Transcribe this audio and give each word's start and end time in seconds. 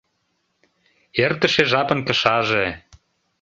ЭРТЫШЕ 1.23 1.63
ЖАПЫН 1.71 1.99
КЫШАЖЕ 2.07 2.65